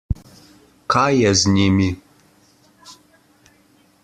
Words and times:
Kaj 0.93 1.11
je 1.17 1.35
z 1.41 1.53
njimi? 1.59 1.91